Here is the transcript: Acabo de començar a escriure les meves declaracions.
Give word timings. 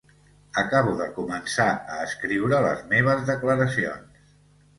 Acabo 0.61 0.93
de 1.01 1.05
començar 1.17 1.67
a 1.97 1.99
escriure 2.07 2.63
les 2.67 2.83
meves 2.95 3.23
declaracions. 3.29 4.35